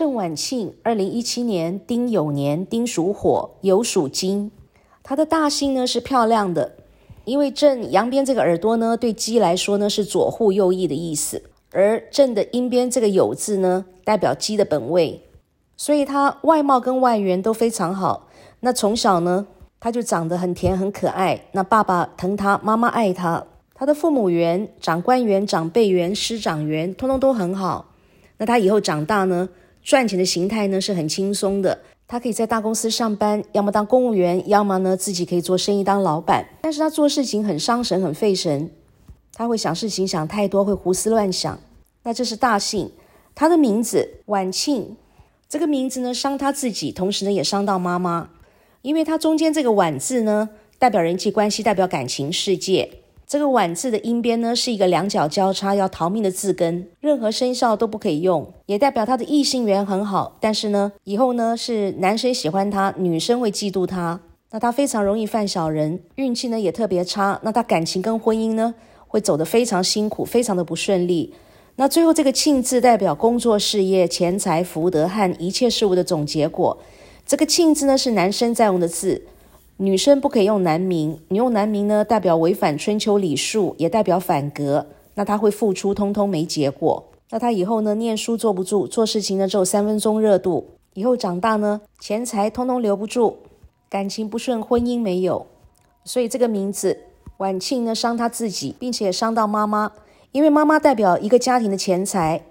[0.00, 4.50] 郑晚庆，二零一七年丁酉年，丁属火，酉属金。
[5.02, 6.76] 他的大姓呢是漂亮的，
[7.26, 11.42] 因为正阳边这个耳朵呢，对鸡来说呢是左护右翼的意思，
[11.72, 15.22] 而正的阴边这个酉字呢，代表鸡的本位，
[15.76, 18.30] 所以他外貌跟外缘都非常好。
[18.60, 19.48] 那从小呢，
[19.78, 23.44] 他就长得很甜很可爱，那爸爸疼他，妈妈爱他，
[23.74, 27.88] 他的父母缘、长官缘、长辈缘、师长缘，通通都很好。
[28.38, 29.50] 那他以后长大呢，
[29.82, 31.80] 赚钱的形态呢是很轻松的。
[32.06, 36.44] 他可以在大公司上班，要么当公务员，要么呢自己可以做生意当老板。
[36.60, 38.70] 但是他做事情很伤神，很费神，
[39.32, 41.58] 他会想事情想太多，会胡思乱想。
[42.02, 42.90] 那这是大姓，
[43.34, 44.96] 他的名字晚庆，
[45.48, 48.30] 这个名字呢伤他自己，同时呢也伤到妈妈，
[48.82, 52.99] 因为他中间这个晚字呢代表人际关系，代表感情世界。
[53.30, 60.36] 这个晚字的音边呢，是一个两脚交叉要逃命的字根，任何生肖都不可以用，也代表他的异性缘很好。
[60.40, 67.38] 但是呢，以后呢是男生喜欢他，女生会嫉妒他，那他非常容易犯小人，运气呢也特别差。
[67.44, 68.74] 那他感情跟婚姻呢
[69.06, 71.32] 会走得非常辛苦，非常的不顺利。
[71.76, 76.76] 那最后这个庆字代表工作、事业、钱财、福德和一切事物的总结果。
[77.24, 79.22] 这个庆字呢是男生在用的字。
[79.82, 84.86] 女生不可以用男名，你用男名呢，代表违反春秋礼数，也代表反格。
[85.14, 87.02] 那他会付出，通通没结果。
[87.30, 90.66] 那他以后呢，念书坐不住，做事情呢只有三分钟热度。
[90.92, 93.38] 以后长大呢，钱财通通留不住，
[93.88, 95.46] 感情不顺，婚姻没有。
[96.04, 96.98] 所以这个名字
[97.38, 99.92] 晚庆呢，伤他自己，并且伤到妈妈，
[100.32, 102.42] 因为妈妈代表一个家庭的钱财。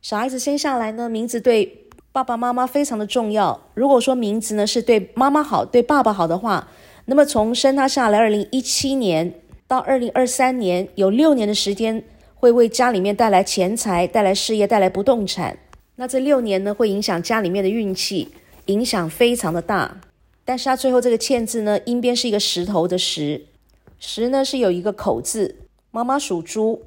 [0.00, 1.76] 小孩子生下来呢，名字对。
[2.12, 3.60] 爸爸妈妈非常的重要。
[3.74, 6.68] 如果说名字呢是对妈妈好、对爸爸好的话，
[7.04, 9.32] 那么从生他下来，二零一七年
[9.68, 12.02] 到二零二三年，有六年的时间
[12.34, 15.56] 会为家里面带来钱财、带来事业、带来不动产。
[15.96, 18.28] 那这六年呢，会影响家里面的运气，
[18.66, 20.00] 影响非常的大。
[20.44, 23.46] 但是他最后这个欠字呢，阴边是一个石头的石，
[24.00, 25.56] 石呢是有一个口字。
[25.92, 26.82] 妈妈属猪，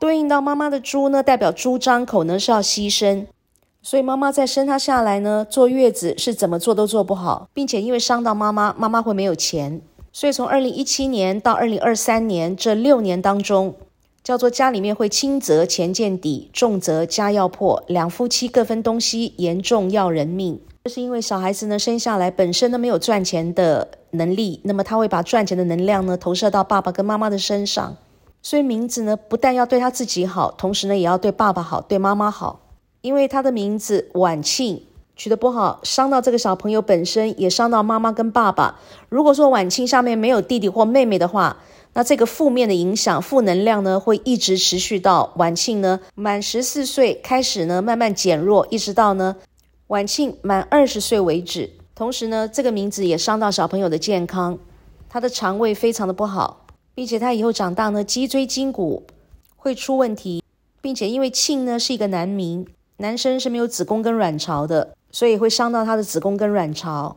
[0.00, 3.26] 对应到妈妈的猪呢，代表猪张口呢是要牺牲。
[3.86, 9.80] 所以妈妈在生他下来呢，坐月子是怎么做都做不好，并且因为伤到妈妈，妈妈会没有钱。
[10.12, 13.76] 所以从二零一七年到二零二三年这六年当中，
[14.24, 20.60] 叫做家里面会轻则钱见底，重则家要破，两夫妻各分东西，严重要人命。
[20.82, 27.96] 这是因为小孩子呢生下来本身都没有赚钱的能力，那么他会把赚钱的能量呢投射到爸爸跟妈妈的身上。
[28.42, 32.58] 所以名字呢不但要对他自己好，同时呢也要对爸爸好，对妈妈好。
[33.06, 34.82] 因为他的名字晚庆
[35.14, 38.80] 取得不好，伤到这个小朋友本身，也伤到妈妈跟爸爸。
[39.08, 41.58] 如果说晚庆上面没有弟弟或妹妹的话，
[41.92, 49.36] 那这个负面的影响、负能量呢，会一直持续到晚庆呢满十四岁开始呢慢慢减弱，一直到呢
[49.86, 51.70] 晚庆满二十岁为止。
[51.94, 54.58] 同时呢，这个名字也伤到小朋友的健康，
[55.08, 59.04] 他的肠胃非常的不好，并且他以后长大呢脊椎筋骨
[59.54, 60.42] 会出问题，
[60.80, 62.66] 并且因为庆呢是一个男名。
[62.98, 67.16] 男生是没有子宫跟卵巢的，所以会伤到他的子宫跟卵巢。